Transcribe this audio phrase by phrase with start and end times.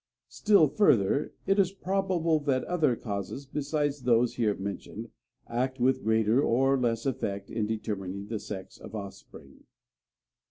[0.29, 5.09] Still further, it is probable that other causes besides those here mentioned
[5.45, 9.63] act with greater or less effect in determining the sex of offspring."